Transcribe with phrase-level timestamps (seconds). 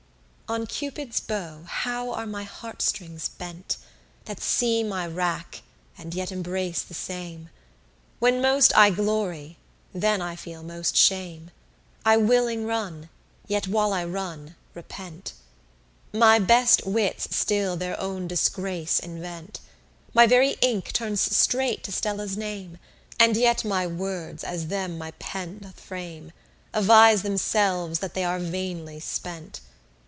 [0.51, 3.77] 19 On Cupid's bow how are my heartstrings bent,
[4.25, 5.61] That see my wrack,
[5.97, 7.49] and yet embrace the same?
[8.19, 9.57] When most I glory,
[9.93, 11.51] then I feel most shame:
[12.03, 13.07] I willing run,
[13.47, 15.31] yet while I run, repent.
[16.11, 19.61] My best wits still their own disgrace invent:
[20.13, 22.77] My very ink turns straight to Stella's name;
[23.17, 26.33] And yet my words, as them my pen doth frame,
[26.73, 29.61] Avise themselves that they are vainly spent.